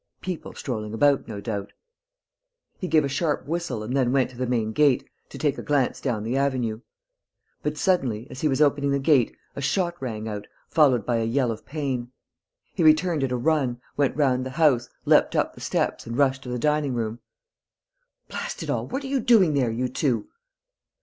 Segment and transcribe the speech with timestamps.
[0.21, 1.73] People strolling about, no doubt....
[2.79, 5.61] He gave a sharp whistle and then went to the main gate, to take a
[5.61, 6.81] glance down the avenue.
[7.61, 11.23] But, suddenly, as he was opening the gate, a shot rang out, followed by a
[11.25, 12.11] yell of pain.
[12.73, 16.41] He returned at a run, went round the house, leapt up the steps and rushed
[16.41, 17.19] to the dining room:
[18.27, 20.29] "Blast it all, what are you doing there, you two?"